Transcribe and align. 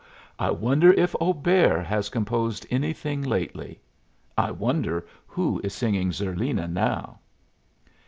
I 0.39 0.49
wonder 0.49 0.91
if 0.93 1.13
Auber 1.19 1.79
has 1.83 2.09
composed 2.09 2.65
anything 2.71 3.21
lately? 3.21 3.79
I 4.35 4.49
wonder 4.49 5.05
who 5.27 5.61
is 5.63 5.75
singing 5.75 6.11
Zerlina 6.11 6.67
now?" 6.67 7.19